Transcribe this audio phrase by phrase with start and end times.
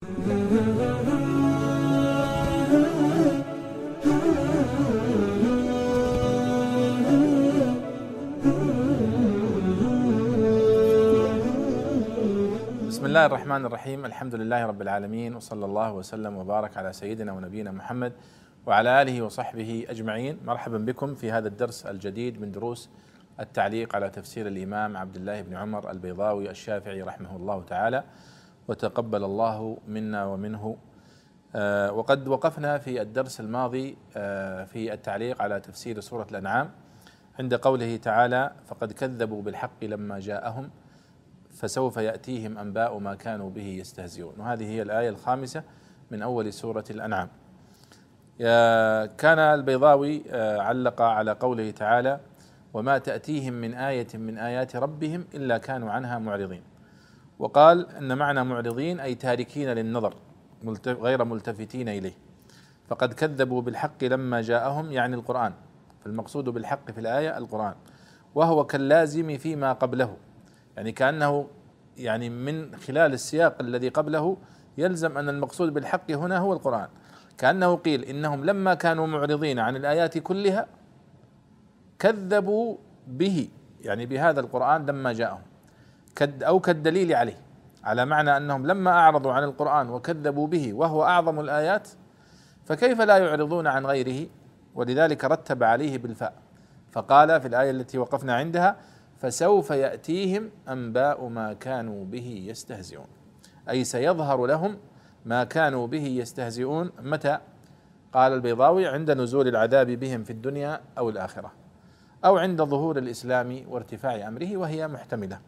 [0.00, 0.12] بسم
[13.06, 14.04] الله الرحمن الرحيم.
[14.06, 18.12] الحمد لله رب العالمين وصلى الله وسلم وبارك على سيدنا ونبينا محمد
[18.66, 20.38] وعلى آله وصحبه أجمعين.
[20.46, 22.90] مرحبا بكم في هذا الدرس الجديد من دروس
[23.40, 28.04] التعليق على تفسير الإمام عبد الله بن عمر البيضاوي الشافعي رحمه الله تعالى.
[28.70, 30.76] وتقبل الله منا ومنه.
[31.54, 36.70] آه، وقد وقفنا في الدرس الماضي آه، في التعليق على تفسير سورة الأنعام.
[37.38, 40.70] عند قوله تعالى فقد كذبوا بالحق لما جاءهم
[41.50, 44.34] فسوف يأتيهم أنباء ما كانوا به يستهزئون.
[44.38, 45.62] وهذه هي الآية الخامسة
[46.10, 47.28] من أول سورة الأنعام.
[49.18, 52.20] كان البيضاوي آه، علق على قوله تعالى
[52.74, 56.69] وما تأتيهم من آية من آيات ربهم إلا كانوا عنها معرضين.
[57.40, 60.14] وقال إن معنى معرضين أي تاركين للنظر
[60.86, 62.12] غير ملتفتين إليه.
[62.88, 65.52] فقد كذبوا بالحق لما جاءهم يعني القرآن.
[66.04, 67.74] فالمقصود بالحق في الآية القرآن.
[68.34, 70.16] وهو كاللازم فيما قبله.
[70.76, 71.48] يعني كأنه
[71.96, 74.36] يعني من خلال السياق الذي قبله
[74.78, 76.88] يلزم أن المقصود بالحق هنا هو القرآن.
[77.38, 80.66] كأنه قيل إنهم لما كانوا معرضين عن الآيات كلها
[81.98, 83.48] كذبوا به.
[83.80, 85.49] يعني بهذا القرآن لما جاءهم.
[86.22, 87.36] أو كالدليل عليه
[87.84, 91.88] على معنى أنهم لما أعرضوا عن القرآن وكذبوا به وهو أعظم الآيات
[92.64, 94.26] فكيف لا يعرضون عن غيره؟
[94.74, 96.32] ولذلك رتب عليه بالفاء
[96.90, 98.76] فقال في الآية التي وقفنا عندها
[99.18, 103.06] فسوف يأتيهم أنباء ما كانوا به يستهزئون.
[103.70, 104.78] أي سيظهر لهم
[105.24, 107.38] ما كانوا به يستهزئون متى؟
[108.12, 111.52] قال البيضاوي عند نزول العذاب بهم في الدنيا أو الآخرة
[112.24, 115.38] أو عند ظهور الإسلام وارتفاع أمره وهي محتملة.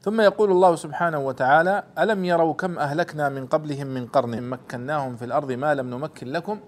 [0.00, 5.24] ثم يقول الله سبحانه وتعالى ألم يروا كم أهلكنا من قبلهم من قرن مكناهم في
[5.24, 6.60] الأرض ما لم نمكن لكم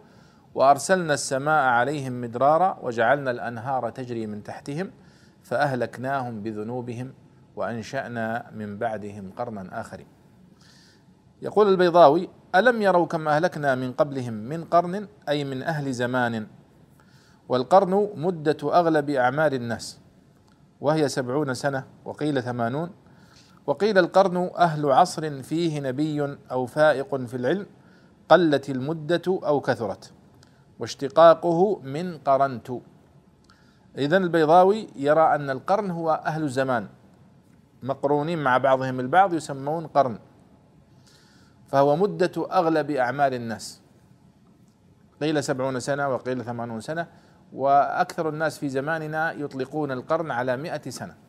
[0.55, 4.91] وأرسلنا السماء عليهم مدرارا وجعلنا الأنهار تجري من تحتهم
[5.43, 7.13] فأهلكناهم بذنوبهم
[7.57, 10.07] وأنشأنا من بعدهم قرنا آخرين.
[11.43, 16.47] يقول البيضاوي ألم يروا كم أهلكنا من قبلهم من قرن أي من أهل زمان
[17.49, 20.01] والقرن مدة أغلب أعمار الناس
[20.81, 22.91] وهي سبعون سنة وقيل ثمانون
[23.67, 27.67] وقيل القرن أهل عصر فيه نبي أو فائق في العلم
[28.29, 30.13] قلت المدة أو كثرت
[30.79, 32.73] واشتقاقه من قرنت.
[33.99, 36.89] إذا البيضاوي يرى أن القرن هو أهل الزمان
[37.83, 40.19] مقرونين مع بعضهم البعض يسمون قرن
[41.69, 43.81] فهو مدة أغلب أعمال الناس.
[45.21, 47.07] قيل سبعون سنة وقيل ثمانون سنة
[47.53, 51.22] وأكثر الناس في زماننا يطلقون القرن على مئة سنة.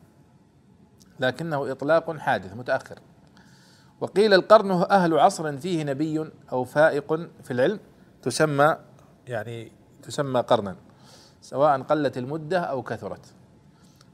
[1.20, 2.98] لكنه إطلاق حادث متأخر.
[4.00, 7.80] وقيل القرن أهل عصر فيه نبي أو فائق في العلم
[8.22, 8.76] تسمى
[9.26, 9.72] يعني
[10.02, 10.76] تسمى قرنا
[11.40, 13.34] سواء قلت المدة أو كثرت.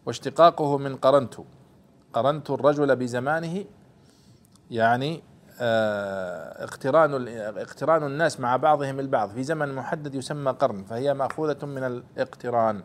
[0.06, 1.34] واشتقاقه من قرنت
[2.12, 3.65] قرنت الرجل بزمانه
[4.71, 5.22] يعني
[5.62, 7.28] آه، اقتران
[7.59, 9.31] اقتران الناس مع بعضهم البعض.
[9.31, 12.83] في زمن محدد يسمى قرن فهي مأخوذة من الاقتران.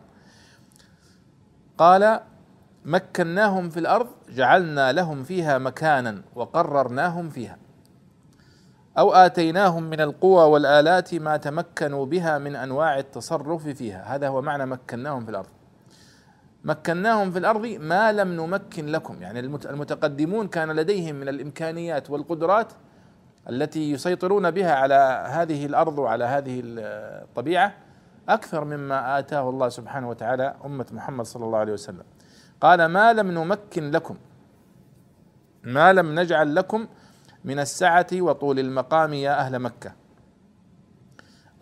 [1.78, 2.20] قال
[2.86, 7.58] مكناهم في الأرض جعلنا لهم فيها مكانا وقررناهم فيها.
[8.98, 14.14] أو آتيناهم من القوى والآلات ما تمكنوا بها من أنواع التصرف فيها.
[14.14, 15.48] هذا هو معنى مكناهم في الأرض.
[16.64, 19.22] مكناهم في الأرض ما لم نمكن لكم.
[19.22, 22.72] يعني المتقدمون كان لديهم من الإمكانيات والقدرات
[23.48, 27.74] التي يسيطرون بها على هذه الأرض وعلى هذه الطبيعة
[28.28, 32.04] أكثر مما آتاه الله سبحانه وتعالى أمة محمد صلى الله عليه وسلم.
[32.60, 34.16] قال ما لم نمكن لكم
[35.66, 36.86] ما لم نجعل لكم
[37.44, 39.92] من السعة وطول المقام يا أهل مكة.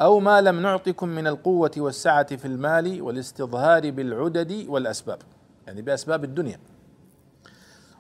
[0.01, 5.19] أو ما لم نعطكم من القوة والسعة في المال والاستظهار بالعدد والأسباب
[5.67, 6.61] يعني بأسباب الدنيا.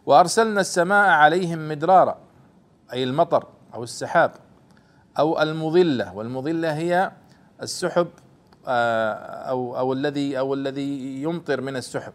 [0.06, 2.18] وأرسلنا السماء عليهم مدرارا
[2.92, 4.32] أي المطر أو السحاب
[5.18, 7.12] أو المظلة والمظلة هي
[7.62, 8.08] السحب
[8.66, 9.12] آه،
[9.50, 12.12] أو أو الذي أو الذي يمطر من السحب.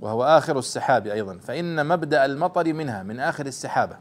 [0.00, 1.38] وهو آخر السحاب أيضا.
[1.38, 3.96] فإن مبدأ المطر منها من آخر السحابة.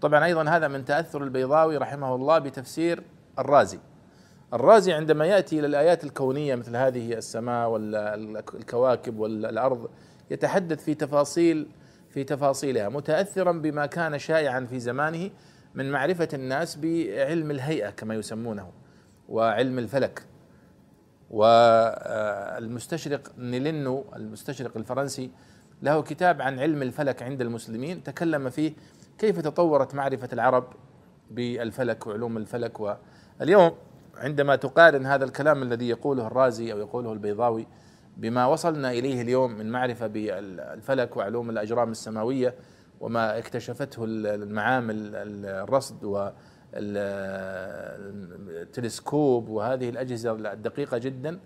[0.00, 3.02] طبعا أيضا هذا من تأثر البيضاوي رحمه الله بتفسير
[3.38, 3.78] الرازي.
[4.52, 9.90] الرازي عندما يأتي إلى الآيات الكونية مثل هذه السماء والكواكب والأرض
[10.30, 11.68] يتحدث في تفاصيل
[12.10, 15.30] في تفاصيلها متأثرا بما كان شائعا في زمانه
[15.74, 18.70] من معرفة الناس بعلم الهيئة كما يسمونه
[19.28, 20.22] وعلم الفلك.
[21.30, 25.30] والمستشرق نيلينو المستشرق الفرنسي
[25.82, 28.72] له كتاب عن علم الفلك عند المسلمين تكلم فيه
[29.18, 30.64] كيف تطورت معرفة العرب
[31.30, 32.80] بالفلك وعلوم الفلك.
[32.80, 33.72] واليوم
[34.16, 37.66] عندما تقارن هذا الكلام الذي يقوله الرازي أو يقوله البيضاوي
[38.16, 42.54] بما وصلنا إليه اليوم من معرفة بالفلك وعلوم الأجرام السماوية
[43.00, 45.10] وما اكتشفته المعامل
[45.46, 46.04] الرصد
[48.46, 51.40] والتلسكوب وهذه الأجهزة الدقيقة جدا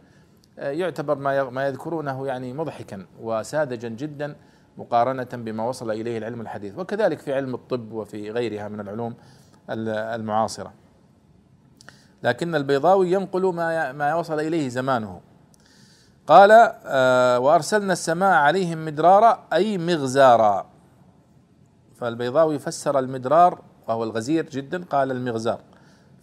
[0.58, 4.36] يعتبر ما ما يذكرونه يعني مضحكا وساذجا جدا
[4.78, 6.78] مقارنة بما وصل إليه العلم الحديث.
[6.78, 9.14] وكذلك في علم الطب وفي غيرها من العلوم
[9.70, 10.72] المعاصرة.
[12.22, 15.20] لكن البيضاوي ينقل ما ما وصل إليه زمانه.
[16.26, 16.50] قال
[16.86, 20.66] آه وأرسلنا السماء عليهم مدرارا أي مغزارا.
[21.94, 25.60] فالبيضاوي فسر المدرار وهو الغزير جدا قال المغزار.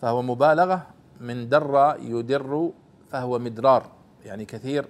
[0.02, 0.88] فهو مبالغة
[1.20, 2.72] من در يدر
[3.12, 3.92] فهو مدرار
[4.26, 4.86] يعني كثير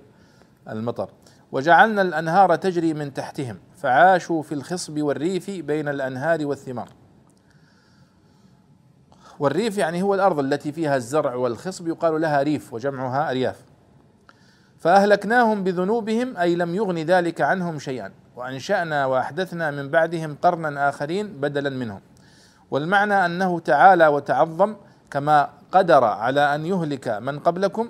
[0.70, 1.10] المطر.
[1.52, 6.90] وجعلنا الأنهار تجري من تحتهم فعاشوا في الخصب والريف بين الأنهار والثمار.
[9.40, 13.62] والريف يعني هو الأرض التي فيها الزرع والخصب يقال لها ريف وجمعها أرياف.
[14.78, 18.12] فأهلكناهم بذنوبهم أي لم يغن ذلك عنهم شيئا.
[18.36, 22.02] وأنشأنا وأحدثنا من بعدهم قرنا آخرين بدلا منهم.
[22.72, 24.76] والمعنى أنه تعالى وتعظم
[25.12, 27.90] كما قدر على أن يهلك من قبلكم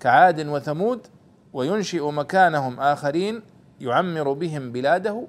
[0.00, 1.06] كعاد وثمود
[1.52, 3.42] وينشئ مكانهم آخرين
[3.80, 5.26] يعمر بهم بلاده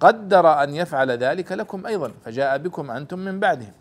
[0.00, 3.72] قدر أن يفعل ذلك لكم أيضا فجاء بكم أنتم من بعدهم.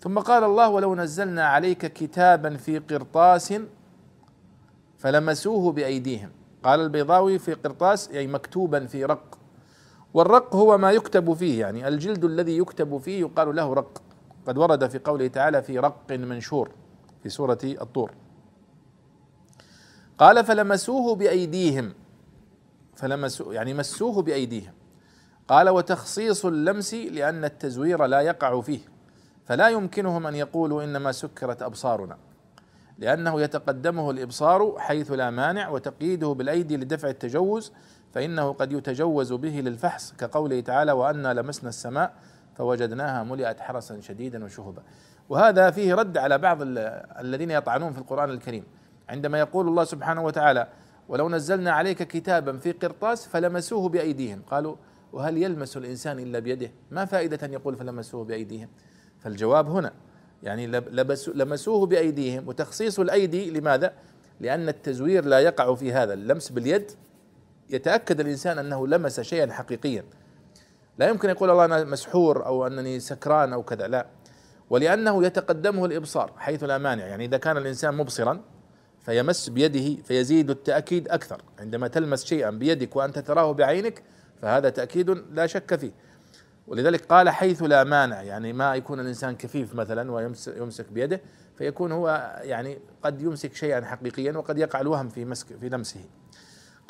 [0.00, 3.54] ثم قال الله ولو نزلنا عليك كتابا في قرطاس
[4.98, 6.30] فلمسوه بأيديهم.
[6.62, 9.39] قال البيضاوي في قرطاس أي مكتوبا في رق.
[10.14, 14.02] والرق هو ما يكتب فيه يعني الجلد الذي يكتب فيه يقال له رق.
[14.46, 16.70] قد ورد في قوله تعالى في رق منشور
[17.22, 18.10] في سورة الطور.
[20.18, 21.92] قال فلمسوه بأيديهم.
[22.96, 24.72] فلمسوه يعني مسوه بأيديهم.
[25.48, 28.80] قال وتخصيص اللمس لأن التزوير لا يقع فيه.
[29.44, 32.18] فلا يمكنهم أن يقولوا إنما سكرت أبصارنا.
[32.98, 37.72] لأنه يتقدمه الإبصار حيث لا مانع وتقييده بالأيدي لدفع التجوز
[38.14, 42.14] فإنه قد يتجوز به للفحص كقوله تعالى وأنا لمسنا السماء
[42.54, 44.82] فوجدناها ملئت حرسا شديدا وشهبا.
[45.28, 46.58] وهذا فيه رد على بعض
[47.20, 48.64] الذين يطعنون في القرآن الكريم.
[49.08, 50.68] عندما يقول الله سبحانه وتعالى
[51.08, 54.76] ولو نزلنا عليك كتابا في قرطاس فلمسوه بأيديهم قالوا
[55.12, 58.68] وهل يلمس الإنسان إلا بيده؟ ما فائدة أن يقول فلمسوه بأيديهم
[59.18, 59.92] فالجواب هنا
[60.42, 60.66] يعني
[61.34, 62.48] لمسوه بأيديهم.
[62.48, 63.92] وتخصيص الأيدي لماذا؟
[64.40, 66.14] لأن التزوير لا يقع في هذا.
[66.14, 66.90] اللمس باليد
[67.70, 70.04] يتأكد الإنسان أنه لمس شيئا حقيقيا.
[70.98, 74.06] لا يمكن يقول الله أنا مسحور أو أنني سكران أو كذا لا.
[74.70, 77.06] ولأنه يتقدمه الإبصار حيث لا مانع.
[77.06, 78.40] يعني إذا كان الإنسان مبصرا
[79.00, 81.42] فيمس بيده فيزيد التأكيد أكثر.
[81.58, 84.02] عندما تلمس شيئا بيدك وأنت تراه بعينك
[84.42, 85.92] فهذا تأكيد لا شك فيه.
[86.66, 88.22] ولذلك قال حيث لا مانع.
[88.22, 91.20] يعني ما يكون الإنسان كفيف مثلا ويمسك بيده
[91.58, 96.00] فيكون هو يعني قد يمسك شيئا حقيقيا وقد يقع الوهم في مسك في لمسه.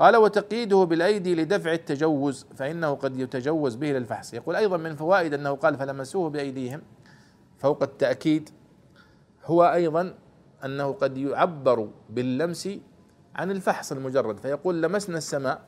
[0.01, 5.51] قال وتقييده بالأيدي لدفع التجوز فإنه قد يتجوز به للفحص، يقول أيضا من فوائد أنه
[5.51, 6.83] قال فلمسوه بأيديهم
[7.59, 8.51] فوق التأكيد
[9.45, 10.15] هو أيضا
[10.65, 12.69] أنه قد يعبر باللمس
[13.35, 14.39] عن الفحص المجرد.
[14.39, 15.61] فيقول لمسنا السماء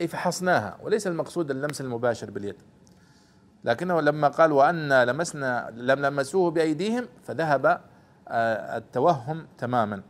[0.00, 2.56] إي فحصناها وليس المقصود اللمس المباشر باليد.
[3.64, 7.80] لكنه لما قال وأنا لمسنا لم لمسوه بأيديهم فذهب
[8.28, 10.02] آه، التوهم تماما.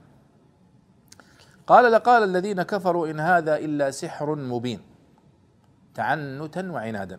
[1.72, 4.80] قال لقال الذين كفروا إن هذا إلا سحر مبين
[5.94, 7.18] تعنتا وعنادا.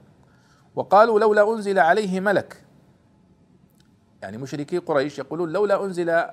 [0.75, 2.63] وقالوا لولا أنزل عليه ملك
[4.21, 6.23] يعني مشركي قريش يقولون لولا أنزل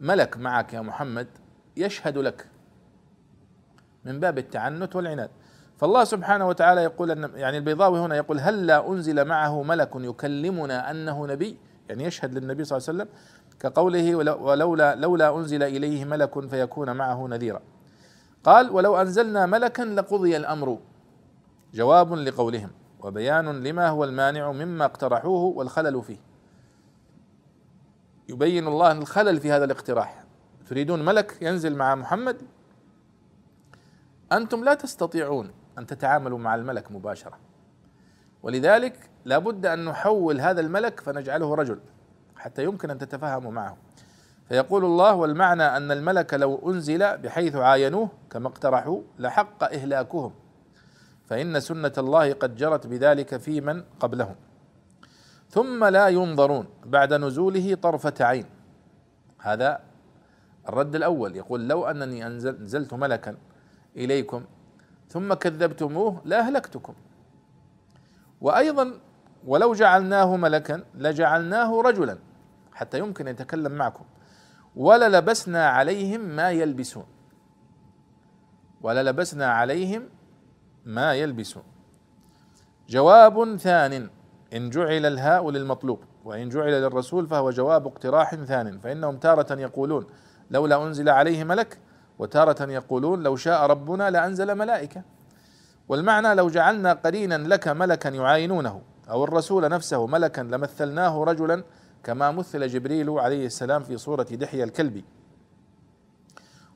[0.00, 1.26] ملك معك يا محمد
[1.76, 2.46] يشهد لك
[4.04, 5.30] من باب التعنت والعناد.
[5.76, 10.90] فالله سبحانه وتعالى يقول أن يعني البيضاوي هنا يقول هل لا أنزل معه ملك يكلمنا
[10.90, 13.08] أنه نبي؟ يعني يشهد للنبي صلى الله عليه وسلم
[13.60, 17.60] كقوله ولولا لولا أنزل إليه ملك فيكون معه نذيرا.
[18.44, 20.78] قال ولو أنزلنا ملكا لقضي الأمر.
[21.74, 22.70] جواب لقولهم
[23.00, 26.18] وبيان لما هو المانع مما اقترحوه والخلل فيه.
[28.28, 30.24] يبين الله الخلل في هذا الاقتراح.
[30.68, 32.42] تريدون ملك ينزل مع محمد؟
[34.32, 37.38] أنتم لا تستطيعون أن تتعاملوا مع الملك مباشرة.
[38.42, 41.80] ولذلك لابد أن نحول هذا الملك فنجعله رجل.
[42.46, 43.76] حتى يمكن أن تتفاهموا معه.
[44.48, 50.32] فيقول الله والمعنى أن الملك لو أنزل بحيث عاينوه كما اقترحوا لحق إهلاكهم.
[51.26, 54.34] فإن سنة الله قد جرت بذلك في من قبلهم.
[55.50, 58.46] ثم لا ينظرون بعد نزوله طرفة عين.
[59.38, 59.80] هذا
[60.68, 61.36] الرد الأول.
[61.36, 63.36] يقول لو أنني أنزلت ملكا
[63.96, 64.44] إليكم
[65.08, 66.94] ثم كذبتموه لأهلكتكم.
[68.40, 68.92] وأيضا
[69.46, 72.18] ولو جعلناه ملكا لجعلناه رجلا.
[72.76, 74.04] حتى يمكن أن يتكلم معكم.
[74.76, 77.06] وللبسنا عليهم ما يلبسون.
[78.82, 80.02] وللبسنا عليهم
[80.84, 81.62] ما يلبسون.
[82.88, 84.10] جواب ثان
[84.52, 88.78] إن جعل الهاء للمطلوب وإن جعل للرسول فهو جواب اقتراح ثان.
[88.78, 90.06] فإنهم تارة يقولون
[90.50, 91.78] لولا أنزل عليه ملك
[92.18, 95.02] وتارة يقولون لو شاء ربنا لأنزل ملائكة.
[95.88, 101.64] والمعنى لو جعلنا قرينا لك ملكا يعاينونه أو الرسول نفسه ملكا لمثلناه رجلا
[102.06, 105.04] كما مثل جبريل عليه السلام في صورة دحية الكلبي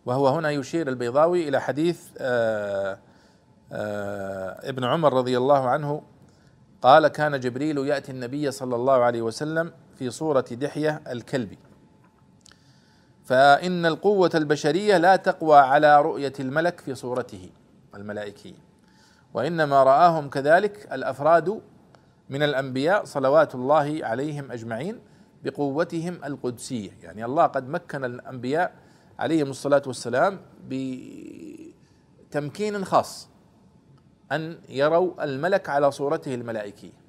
[0.07, 2.99] وهو هنا يشير البيضاوي إلى حديث آآ
[3.73, 6.03] آآ ابن عمر رضي الله عنه
[6.83, 11.59] قال كان جبريل يأتي النبي صلى الله عليه وسلم في صورة دحية الكلبي
[13.25, 17.51] فإن القوة البشرية لا تقوى على رؤية الملك في صورته
[17.95, 18.59] الملائكية
[19.35, 21.61] وإنما رآهم كذلك الأفراد
[22.31, 25.10] من الأنبياء صلوات الله عليهم أجمعين
[25.45, 26.91] بقوتهم القدسية.
[27.03, 28.75] يعني الله قد مكن الأنبياء
[29.19, 30.41] عليهم الصلاة والسلام
[32.29, 33.29] بتمكين خاص
[34.33, 37.01] أن يروا الملك على صورته الملائكية.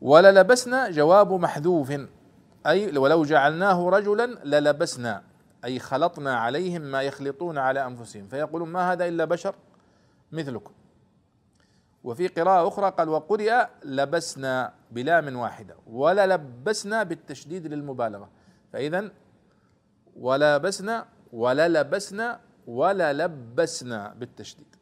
[0.00, 1.92] وللبسنا جواب محذوف
[2.66, 5.22] أي ولو جعلناه رجلا للبسنا
[5.64, 8.28] أي خلطنا عليهم ما يخلطون على أنفسهم.
[8.28, 9.54] فيقولون ما هذا إلا بشر؟
[10.32, 10.72] مثلكم.
[12.08, 18.30] وفي قراءة أخرى قال وقرئ لبسنا بلام واحدة ولا لبسنا بالتشديد للمبالغة.
[18.72, 19.10] فإذا
[20.16, 24.76] ولا لبسنا ولا لبسنا ولا لبسنا بالتشديد.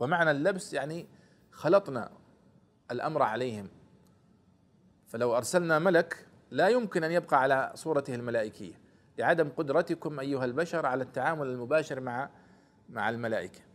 [0.00, 1.06] ومعنى اللبس يعني
[1.50, 2.10] خلطنا
[2.90, 3.68] الأمر عليهم.
[5.06, 8.74] فلو أرسلنا ملك لا يمكن أن يبقى على صورته الملائكية.
[9.18, 12.30] لعدم قدرتكم أيها البشر على التعامل المباشر مع
[12.88, 13.71] مع الملائكة.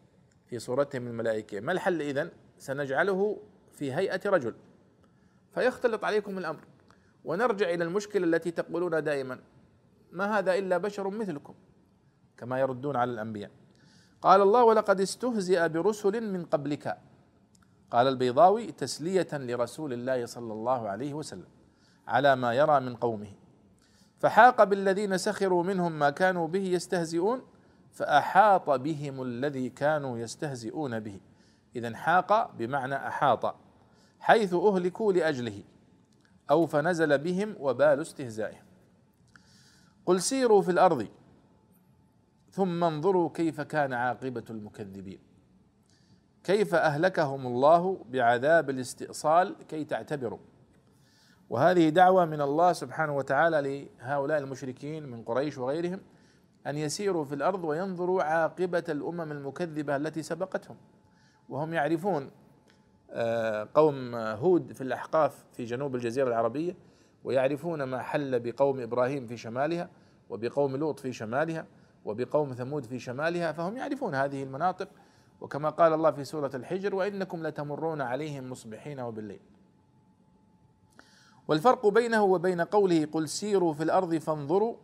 [0.50, 1.60] في صورتهم الملائكية.
[1.60, 3.38] ما الحل إذن؟ سنجعله
[3.72, 4.56] في هيئة رجل.
[5.54, 6.60] فيختلط عليكم الأمر.
[7.26, 9.40] ونرجع إلى المشكلة التي تقولون دائما.
[10.12, 11.54] ما هذا إلا بشر مثلكم؟
[12.38, 13.52] كما يردون على الأنبياء.
[14.22, 16.98] قال الله ولقد استهزئ برسل من قبلك.
[17.92, 21.48] قال البيضاوي تسلية لرسول الله صلى الله عليه وسلم
[22.08, 23.32] على ما يرى من قومه.
[24.20, 27.42] فحاق بالذين سخروا منهم ما كانوا به يستهزئون
[27.98, 31.20] فأحاط بهم الذي كانوا يستهزئون به.
[31.76, 33.56] إذا حاق بمعنى أحاط
[34.20, 35.64] حيث أهلكوا لأجله
[36.50, 38.66] أو فنزل بهم وبال استهزائهم.
[40.06, 41.08] قل سيروا في الأرض
[42.52, 45.20] ثم انظروا كيف كان عاقبة المكذبين.
[46.44, 50.40] كيف أهلكهم الله بعذاب الاستئصال كي تعتبروا.
[51.50, 56.00] وهذه دعوة من الله سبحانه وتعالى لهؤلاء المشركين من قريش وغيرهم
[56.68, 60.78] أن يسيروا في الأرض وينظروا عاقبة الأمم المكذبة التي سبقتهم.
[61.50, 62.32] وهم يعرفون
[63.12, 66.76] آه، قوم هود في الأحقاف في جنوب الجزيرة العربية
[67.24, 69.90] ويعرفون ما حل بقوم إبراهيم في شمالها
[70.30, 71.66] وبقوم لوط في شمالها
[72.06, 74.88] وبقوم ثمود في شمالها فهم يعرفون هذه المناطق.
[75.42, 79.40] وكما قال الله في سورة الحجر وإنكم لتمرون عليهم مصبحين وبالليل.
[81.48, 84.76] والفرق بينه وبين قوله قل سيروا في الأرض فانظروا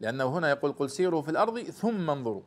[0.00, 2.42] لأنه هنا يقول قل سيروا في الأرض ثم انظروا.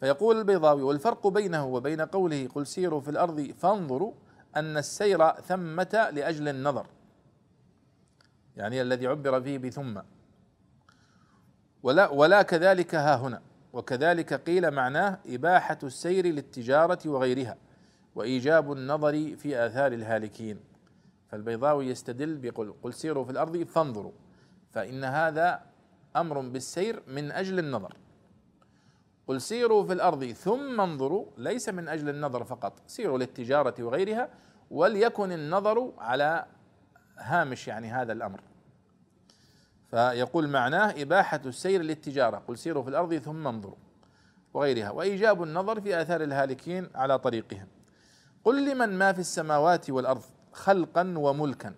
[0.00, 4.12] فيقول البيضاوي والفرق بينه وبين قوله قل سيروا في الأرض فانظروا
[4.56, 6.86] أن السير ثمة لأجل النظر.
[8.56, 10.00] يعني الذي عبر فيه بثم.
[11.82, 13.42] ولا ولا كذلك ها هنا.
[13.72, 17.56] وكذلك قيل معناه إباحة السير للتجارة وغيرها
[18.14, 20.60] وإيجاب النظر في آثار الهالكين.
[21.28, 24.12] فالبيضاوي يستدل بقول قل سيروا في الأرض فانظروا.
[24.72, 25.73] فإن هذا
[26.16, 27.96] أمر بالسير من أجل النظر.
[29.26, 34.28] قل سيروا في الأرض ثم انظروا ليس من أجل النظر فقط سيروا للتجارة وغيرها
[34.70, 36.46] وليكن النظر على
[37.18, 38.40] هامش يعني هذا الأمر.
[39.90, 43.76] فيقول معناه إباحة السير للتجارة قل سيروا في الأرض ثم انظروا
[44.54, 47.66] وغيرها وإيجاب النظر في آثار الهالكين على طريقهم.
[48.44, 51.74] قل لمن ما في السماوات والأرض خلقا وملكا؟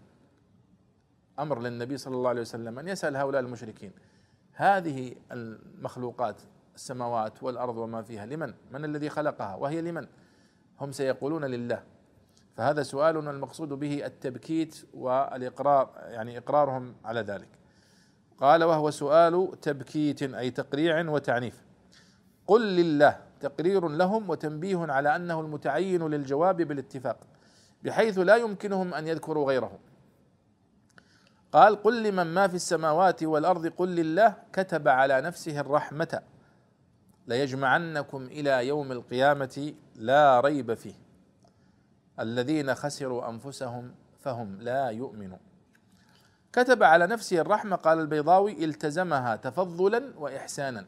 [1.38, 3.93] أمر للنبي صلى الله عليه وسلم أن يسأل هؤلاء المشركين.
[4.56, 6.36] هذه المخلوقات
[6.75, 10.06] السماوات والأرض وما فيها لمن؟ من الذي خلقها؟ وهي لمن؟
[10.80, 11.82] هم سيقولون لله.
[12.56, 17.48] فهذا سؤال المقصود به التبكيت والإقرار يعني إقرارهم على ذلك.
[18.38, 21.62] قال وهو سؤال تبكيت أي تقريع وتعنيف.
[22.46, 27.16] قل لله تقرير لهم وتنبيه على أنه المتعين للجواب بالاتفاق
[27.84, 29.78] بحيث لا يمكنهم أن يذكروا غيره.
[31.56, 34.34] قال قل لمن ما في السماوات والأرض قل لله.
[34.52, 36.22] كتب على نفسه الرحمة.
[37.26, 40.94] ليجمعنكم إلى يوم القيامة لا ريب فيه.
[42.20, 45.38] الذين خسروا أنفسهم فهم لا يؤمنون.
[46.52, 47.76] كتب على نفسه الرحمة.
[47.76, 50.86] قال البيضاوي التزمها تفضلا واحسانا.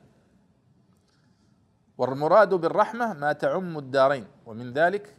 [1.99, 4.27] والمراد بالرحمة ما تعم الدارين.
[4.47, 5.17] ومن ذلك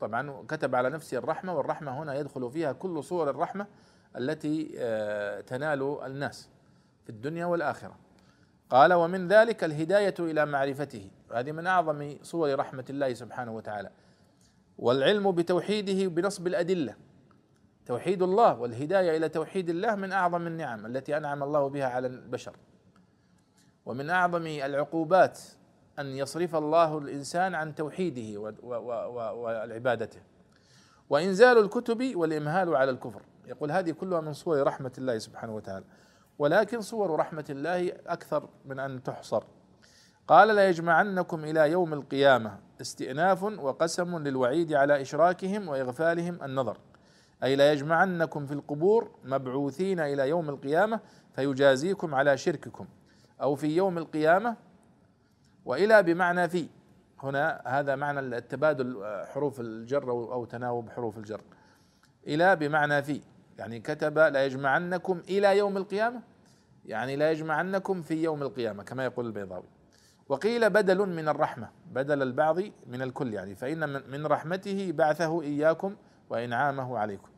[0.00, 1.54] طبعا كتب على نفسه الرحمة.
[1.54, 3.66] والرحمة هنا يدخل فيها كل صور الرحمة.
[4.16, 6.48] التي آه، تنال الناس
[7.04, 7.96] في الدنيا والآخرة.
[8.70, 11.10] قال ومن ذلك الهداية إلى معرفته.
[11.32, 13.90] هذه من أعظم صور رحمة الله سبحانه وتعالى.
[14.78, 16.94] والعلم بتوحيده بنصب الأدلة.
[17.86, 22.56] توحيد الله والهداية إلى توحيد الله من أعظم النعم التي أنعم الله بها على البشر.
[23.86, 25.40] ومن أعظم العقوبات
[25.98, 30.20] أن يصرف الله الإنسان عن توحيده وعبادته.
[31.10, 33.22] وإنزال الكتب والإمهال على الكفر.
[33.46, 35.84] يقول هذه كلها من صور رحمة الله سبحانه وتعالى.
[36.38, 39.44] ولكن صور رحمة الله أكثر من أن تحصر.
[40.28, 42.58] قال ليجمعنكم إلى يوم القيامة.
[42.80, 46.78] استئناف وقسم للوعيد على إشراكهم وإغفالهم النظر.
[47.42, 51.00] أي ليجمعنكم في القبور مبعوثين إلى يوم القيامة
[51.34, 52.86] فيجازيكم على شرككم.
[53.42, 54.56] أو في يوم القيامة
[55.64, 56.68] وإلى بمعنى في.
[57.22, 61.40] هنا هذا معنى التبادل حروف الجر أو تناوب حروف الجر.
[62.26, 63.20] إلى بمعنى في.
[63.58, 66.20] يعني كتب لا يجمعنكم إلى يوم القيامة؟
[66.84, 69.66] يعني لا يجمعنكم في يوم القيامة كما يقول البيضاوي.
[70.28, 75.96] وقيل بدل من الرحمة بدل البعض من الكل يعني فإن من رحمته بعثه إياكم
[76.30, 77.28] وإنعامه عليكم.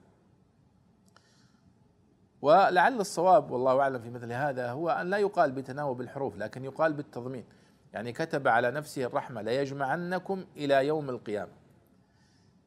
[2.43, 6.93] ولعل الصواب والله أعلم في مثل هذا هو أن لا يقال بتناوب الحروف لكن يقال
[6.93, 7.45] بالتضمين.
[7.93, 11.53] يعني كتب على نفسه الرحمة ليجمعنكم إلى يوم القيامة.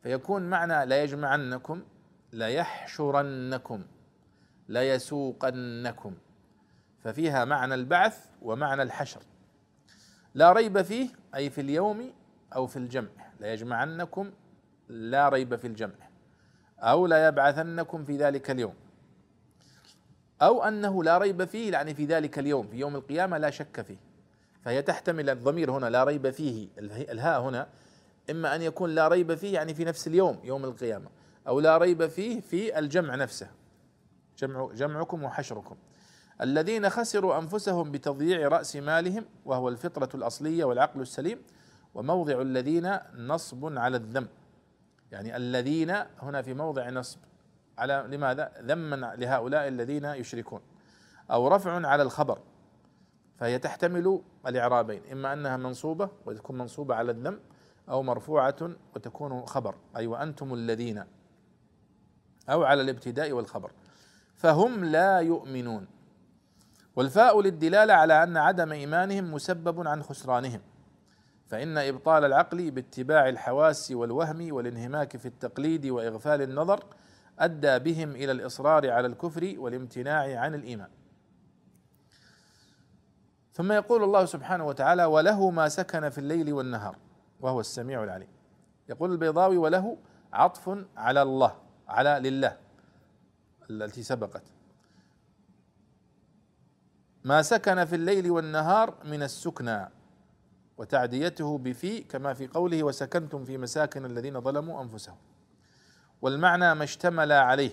[0.03, 1.81] فيكون معنى ليجمعنكم
[2.33, 3.83] ليحشرنكم
[4.69, 6.15] ليسوقنكم.
[7.03, 9.21] ففيها معنى البعث ومعنى الحشر.
[10.35, 12.13] لا ريب فيه أي في اليوم
[12.55, 13.09] أو في الجمع.
[13.39, 14.31] ليجمعنكم
[14.89, 15.95] لا ريب في الجمع.
[16.79, 18.73] أو لا يبعثنكم في ذلك اليوم.
[20.41, 23.97] أو أنه لا ريب فيه يعني في ذلك اليوم في يوم القيامة لا شك فيه.
[24.61, 27.67] فهي تحتمل الضمير هنا لا ريب فيه الهاء هنا.
[28.29, 31.09] إما أن يكون لا ريب فيه يعني في نفس اليوم يوم القيامة.
[31.47, 33.49] أو لا ريب فيه في الجمع نفسه.
[34.37, 35.75] جمع جمعكم وحشركم.
[36.41, 41.41] الذين خسروا أنفسهم بتضييع رأس مالهم وهو الفطرة الأصلية والعقل السليم
[41.95, 44.27] وموضع الذين نصب على الذم.
[45.11, 47.19] يعني الذين هنا في موضع نصب
[47.77, 50.61] على لماذا؟ ذما لهؤلاء الذين يشركون.
[51.31, 52.39] أو رفع على الخبر.
[53.37, 55.01] فهي تحتمل الإعرابين.
[55.11, 57.39] إما أنها منصوبة وتكون منصوبة على الذم
[57.89, 59.75] أو مرفوعة وتكون خبر.
[59.97, 61.03] أي وأنتم الذين.
[62.49, 63.71] أو على الابتداء والخبر.
[64.35, 65.87] فهم لا يؤمنون.
[66.95, 70.61] والفاء للدلالة على أن عدم إيمانهم مسبب عن خسرانهم.
[71.47, 76.83] فإن إبطال العقل باتباع الحواس والوهم والانهماك في التقليد وإغفال النظر
[77.39, 80.89] أدى بهم إلى الإصرار على الكفر والامتناع عن الإيمان.
[83.53, 86.95] ثم يقول الله سبحانه وتعالى وله ما سكن في الليل والنهار
[87.39, 88.29] وهو السميع العليم.
[88.89, 89.97] يقول البيضاوي وله
[90.33, 91.55] عطف على الله
[91.87, 92.57] على لله
[93.69, 94.43] التي سبقت.
[97.23, 99.89] ما سكن في الليل والنهار من السكنى
[100.77, 105.17] وتعديته بفي كما في قوله وسكنتم في مساكن الذين ظلموا أنفسهم
[106.21, 107.71] والمعنى ما اشتمل عليه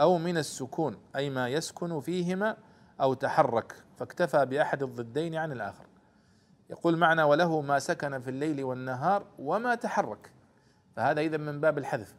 [0.00, 2.56] أو من السكون أي ما يسكن فيهما
[3.00, 5.86] أو تحرك فاكتفى بأحد الضدين عن الآخر.
[6.70, 10.32] يقول معنى وله ما سكن في الليل والنهار وما تحرك
[10.96, 12.14] فهذا اذا من باب الحذف.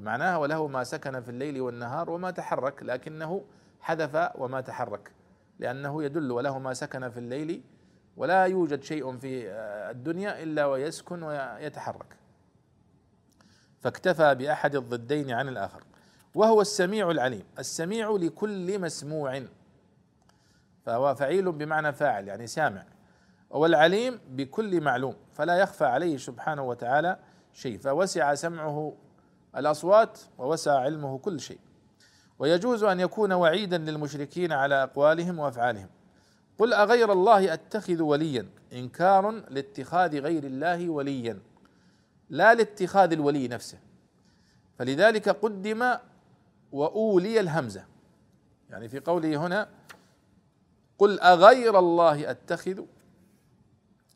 [0.00, 3.44] فمعناها وله ما سكن في الليل والنهار وما تحرك لكنه
[3.80, 5.12] حذف وما تحرك
[5.58, 7.62] لأنه يدل وله ما سكن في الليل
[8.16, 9.50] ولا يوجد شيء في
[9.90, 12.16] الدنيا إلا ويسكن ويتحرك.
[13.80, 15.84] فاكتفى بأحد الضدين عن الآخر
[16.34, 19.42] وهو السميع العليم السميع لكل مسموع
[20.86, 22.84] فهو فعيل بمعنى فاعل يعني سامع
[23.50, 27.18] والعليم بكل معلوم فلا يخفى عليه سبحانه وتعالى
[27.52, 28.92] شيء فوسع سمعه
[29.56, 31.58] الأصوات ووسع علمه كل شيء.
[32.38, 35.88] ويجوز أن يكون وعيدا للمشركين على أقوالهم وأفعالهم.
[36.58, 41.38] قل أغير الله أتخذ وليا؟ إنكار لاتخاذ غير الله وليا.
[42.30, 43.78] لا لاتخاذ الولي نفسه.
[44.78, 45.94] فلذلك قدم
[46.72, 47.84] وأولي الهمزة.
[48.70, 49.68] يعني في قوله هنا
[50.98, 52.84] قل أغير الله أتخذ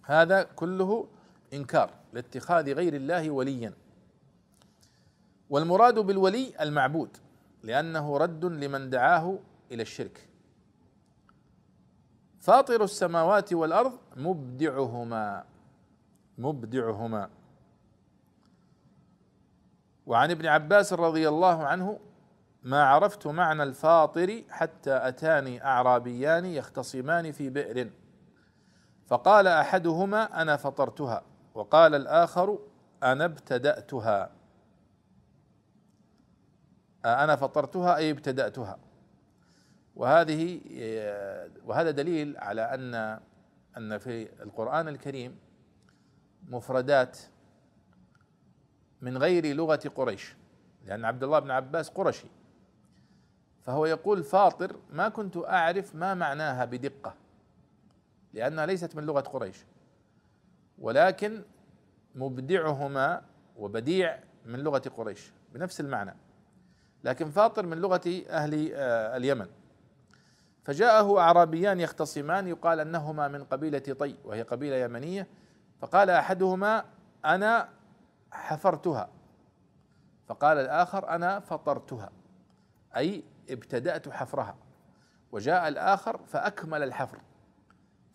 [0.02, 1.08] هذا كله
[1.52, 3.72] إنكار لاتخاذ غير الله وليا.
[5.50, 7.16] والمراد بالولي المعبود
[7.62, 9.38] لأنه رد لمن دعاه
[9.72, 10.28] إلى الشرك.
[12.40, 15.44] فاطر السماوات والأرض مبدعهما
[16.38, 17.30] مبدعهما.
[20.06, 22.00] وعن ابن عباس رضي الله عنه
[22.62, 27.90] ما عرفت معنى الفاطر حتى أتاني أعرابيان يختصمان في بئر.
[29.06, 31.22] فقال أحدهما أنا فطرتها
[31.54, 32.58] وقال الآخر
[33.02, 34.30] أنا ابتدأتها.
[37.04, 38.78] أنا فطرتها أي ابتدأتها.
[39.96, 40.60] وهذه
[41.64, 43.20] وهذا دليل على أن
[43.76, 45.38] أن في القرآن الكريم
[46.48, 47.18] مفردات
[49.00, 50.34] من غير لغة قريش.
[50.86, 52.28] لأن عبد الله بن عباس قرشي.
[53.62, 57.14] فهو يقول فاطر ما كنت أعرف ما معناها بدقة.
[58.32, 59.64] لأنها ليست من لغة قريش.
[60.78, 61.42] ولكن
[62.14, 63.22] مبدعهما
[63.56, 65.32] وبديع من لغة قريش.
[65.52, 66.14] بنفس المعنى.
[67.04, 69.46] لكن فاطر من لغة أهل آه، اليمن.
[70.62, 75.26] فجاءه أعرابيان يختصمان يقال أنهما من قبيلة طي وهي قبيلة يمنية.
[75.80, 76.84] فقال أحدهما
[77.24, 77.68] أنا
[78.32, 79.08] حفرتها.
[80.26, 82.10] فقال الآخر أنا فطرتها.
[82.96, 84.56] أي ابتدأت حفرها.
[85.32, 87.18] وجاء الآخر فأكمل الحفر.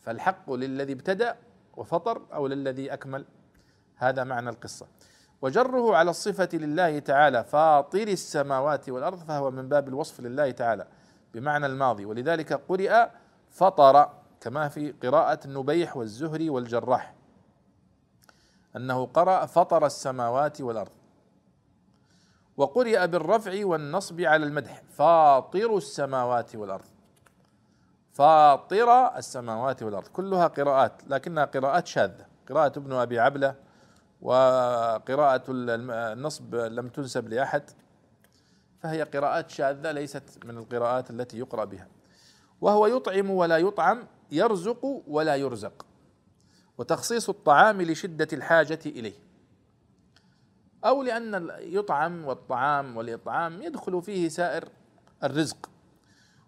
[0.02, 1.36] فالحق للذي ابتدأ
[1.78, 3.26] وفطر أو للذي أكمل.
[3.96, 4.88] هذا معنى القصة.
[5.42, 10.88] وجره على الصفة لله تعالى فاطر السماوات والأرض فهو من باب الوصف لله تعالى.
[11.34, 13.08] بمعنى الماضي ولذلك قرئ
[13.50, 14.10] فطر
[14.42, 17.14] كما في قراءة النبيح والزهري والجراح.
[18.76, 20.92] أنه قرأ فطر السماوات والأرض.
[22.58, 26.86] وقرئ بالرفع والنصب على المدح فاطر السماوات والأرض.
[28.14, 30.08] فاطر السماوات والأرض.
[30.08, 32.26] كلها قراءات لكنها قراءات شاذة.
[32.50, 33.56] قراءة ابن أبي عبلة
[34.22, 37.64] وقراءة النصب لم تنسب لأحد
[38.80, 41.88] فهي قراءات شاذة ليست من القراءات التي يقرأ بها.
[42.62, 45.86] وهو يطعم ولا يطعم يرزق ولا يرزق.
[46.78, 49.14] وتخصيص الطعام لشدة الحاجة إليه.
[50.86, 54.70] أو لأن يطعم والطعام والإطعام يدخل فيه سائر
[55.24, 55.70] الرزق.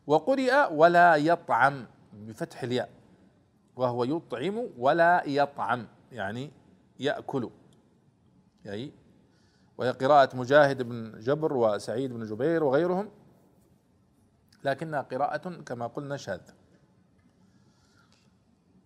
[0.08, 2.90] وقرئ ولا يطعم بفتح الياء.
[3.76, 6.52] وهو يطعم ولا يطعم يعني
[7.00, 7.50] يأكل.
[8.66, 8.92] يعني
[9.78, 13.10] وهي قراءة مجاهد بن جبر وسعيد بن جبير وغيرهم.
[14.64, 16.54] لكنها قراءة كما قلنا شاذة.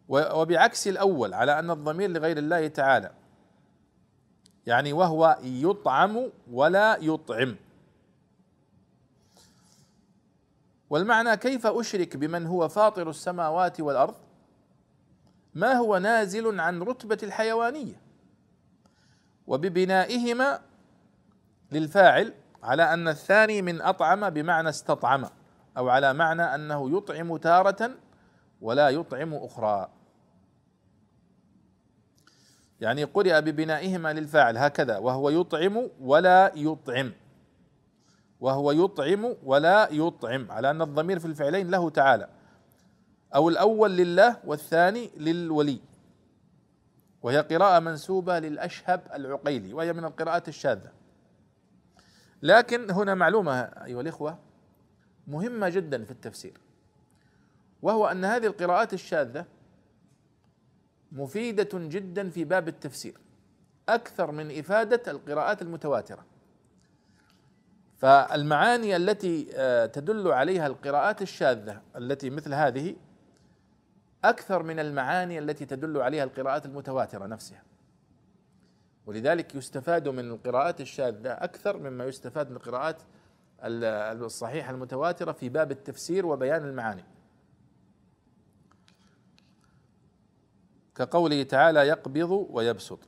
[0.10, 3.12] وبعكس الأول على أن الضمير لغير الله تعالى.
[4.66, 7.56] يعني وهو يطعم ولا يطعم.
[10.90, 14.16] والمعنى كيف أشرك بمن هو فاطر السماوات والأرض؟
[15.54, 18.05] ما هو نازل عن رتبة الحيوانية؟
[19.48, 20.60] وببنائهما
[21.72, 25.26] للفاعل على أن الثاني من أطعم بمعنى استطعم
[25.78, 27.92] أو على معنى أنه يطعم تارة
[28.62, 29.90] ولا يطعم أخرى.
[32.82, 37.12] يعني قرئ ببنائهما للفاعل هكذا وهو يطعم ولا يطعم.
[38.40, 42.30] وهو يطعم ولا يطعم على أن الضمير في الفعلين له تعالى.
[43.36, 45.80] أو الأول لله والثاني للولي.
[47.26, 50.92] وهي قراءة منسوبة للأشهب العقيلي وهي من القراءات الشاذة.
[52.42, 54.40] لكن هنا معلومة أيها الإخوة
[55.28, 56.58] مهمة جدا في التفسير
[57.82, 59.46] وهو أن هذه القراءات الشاذة
[61.12, 63.18] مفيدة جدا في باب التفسير
[63.90, 66.26] أكثر من إفادة القراءات المتواترة.
[67.98, 72.96] فالمعاني التي آه، تدل عليها القراءات الشاذة التي مثل هذه
[74.30, 77.64] أكثر من المعاني التي تدل عليها القراءات المتواترة نفسها.
[79.06, 83.02] ولذلك يستفاد من القراءات الشاذة أكثر مما يستفاد من القراءات
[83.64, 87.04] الصحيحة المتواترة في باب التفسير وبيان المعاني.
[90.96, 93.00] كقوله تعالى يقبض ويبسط.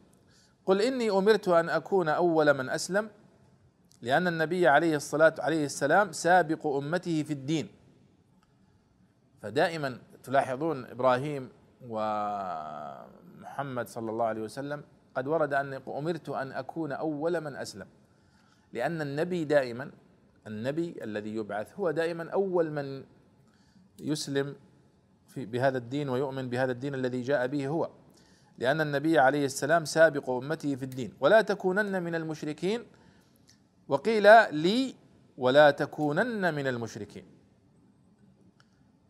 [0.65, 3.10] قل إني أمرت أن أكون أول من أسلم
[4.01, 7.77] لأن النبي عليه الصلاة عليه السلام سابق أمته في الدين.
[9.41, 11.50] فدائما تلاحظون إبراهيم
[11.88, 14.84] ومحمد صلى الله عليه وسلم
[15.15, 17.88] قد ورد أن أمرت أن أكون أول من أسلم.
[18.73, 19.91] لأن النبي دائما
[20.47, 23.04] النبي الذي يبعث هو دائما أول من
[24.00, 24.56] يسلم
[25.28, 27.89] في بهذا الدين ويؤمن بهذا الدين الذي جاء به هو.
[28.58, 31.13] لأن النبي عليه السلام سابق أمته في الدين.
[31.19, 32.84] ولا تكونن من المشركين
[33.88, 34.95] وقيل لي
[35.38, 37.37] ولا تكونن من المشركين.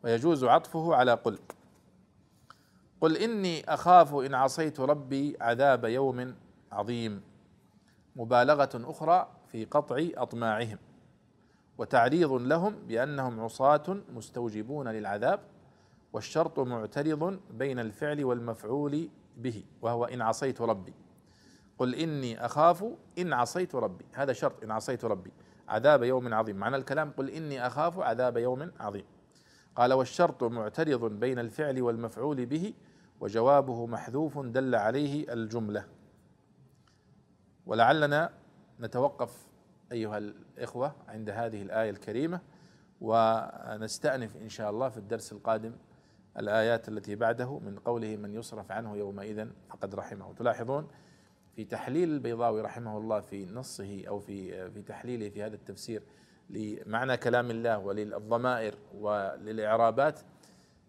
[0.03, 1.39] ويجوز عطفه على قل
[3.01, 6.35] قل إني أخاف إن عصيت ربي عذاب يوم
[6.71, 7.21] عظيم.
[8.15, 10.77] مبالغة أخرى في قطع أطماعهم.
[11.77, 15.39] وتعريض لهم بأنهم عصاة مستوجبون للعذاب.
[16.13, 20.93] والشرط معترض بين الفعل والمفعول به وهو إن عصيت ربي.
[21.77, 22.85] قل إني أخاف
[23.19, 24.05] إن عصيت ربي.
[24.13, 25.31] هذا شرط إن عصيت ربي.
[25.69, 26.55] عذاب يوم عظيم.
[26.55, 29.05] معنى الكلام قل إني أخاف عذاب يوم عظيم.
[29.77, 32.73] قال والشرط معترض بين الفعل والمفعول به
[33.19, 35.85] وجوابه محذوف دل عليه الجملة.
[37.65, 38.33] ولعلنا
[38.79, 39.47] نتوقف
[39.91, 42.41] أيها الإخوة عند هذه الآية الكريمة
[43.01, 45.73] ونستأنف إن شاء الله في الدرس القادم
[46.37, 50.87] الآيات التي بعده من قوله من يصرف عنه يومئذ فقد رحمه تلاحظون
[51.55, 56.03] في تحليل البيضاوي رحمه الله في نصه أو في في تحليله في هذا التفسير
[56.49, 60.19] لمعنى كلام الله وللضمائر وللإعرابات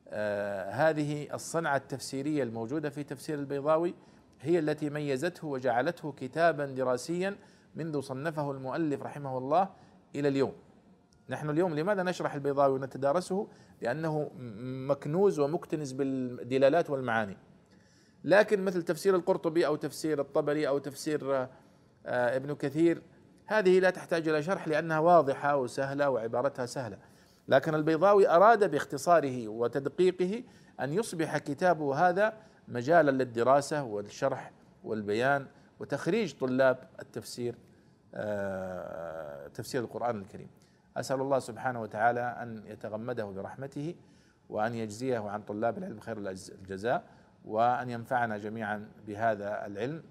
[0.09, 3.95] آه هذه الصنعة التفسيرية الموجودة في تفسير البيضاوي
[4.41, 7.37] هي التي ميزته وجعلته كتابا دراسيا
[7.75, 9.69] منذ صنفه المؤلف رحمه الله
[10.15, 10.53] إلى اليوم.
[11.31, 13.49] نحن اليوم لماذا نشرح البيضاوي ونتدارسه؟
[13.83, 14.31] لأنه
[14.89, 17.37] مكنوز ومكتنز بالدلالات والمعاني.
[18.25, 21.33] لكن مثل تفسير القرطبي أو تفسير الطبري أو تفسير
[22.07, 23.03] آه، ابن كثير
[23.49, 26.99] هذه لا تحتاج إلى شرح لأنها واضحة وسهلة وعبارتها سهلة.
[27.49, 30.43] لكن البيضاوي أراد باختصاره وتدقيقه
[30.81, 32.33] أن يصبح كتابه هذا
[32.69, 34.51] مجالا للدراسة والشرح
[34.85, 35.47] والبيان
[35.81, 37.55] وتخريج طلاب التفسير
[38.15, 40.49] آه، تفسير القرآن الكريم.
[40.97, 43.95] أسأل الله سبحانه وتعالى أن يتغمده برحمته
[44.49, 47.05] وأن يجزيه عن طلاب العلم خير الجزاء
[47.45, 50.03] وأن ينفعنا جميعا بهذا العلم.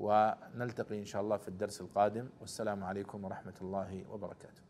[0.00, 2.28] ونلتقي إن شاء الله في الدرس القادم.
[2.40, 4.62] والسلام عليكم ورحمة الله وبركاته.